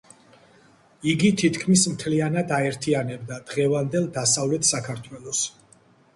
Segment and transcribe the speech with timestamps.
[1.11, 5.45] იგი თითქმის მთლიანად აერთიანებდა დღევანდელ დასავლეთ საქართველოს.